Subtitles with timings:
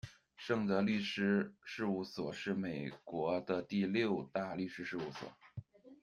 [0.35, 5.31] 盛德律师事务所，是美国的第六大律师事务所。